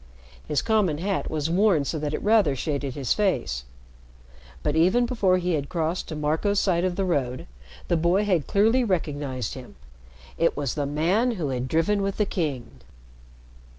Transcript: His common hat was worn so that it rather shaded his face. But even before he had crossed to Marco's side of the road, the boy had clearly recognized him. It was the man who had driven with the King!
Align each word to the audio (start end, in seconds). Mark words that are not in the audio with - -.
His 0.47 0.63
common 0.63 0.97
hat 0.97 1.29
was 1.29 1.47
worn 1.51 1.85
so 1.85 1.99
that 1.99 2.11
it 2.15 2.23
rather 2.23 2.55
shaded 2.55 2.95
his 2.95 3.13
face. 3.13 3.65
But 4.63 4.75
even 4.75 5.05
before 5.05 5.37
he 5.37 5.53
had 5.53 5.69
crossed 5.69 6.07
to 6.07 6.15
Marco's 6.15 6.59
side 6.59 6.83
of 6.83 6.95
the 6.95 7.05
road, 7.05 7.45
the 7.87 7.97
boy 7.97 8.23
had 8.25 8.47
clearly 8.47 8.83
recognized 8.83 9.53
him. 9.53 9.75
It 10.39 10.57
was 10.57 10.73
the 10.73 10.87
man 10.87 11.33
who 11.33 11.49
had 11.49 11.67
driven 11.67 12.01
with 12.01 12.17
the 12.17 12.25
King! 12.25 12.81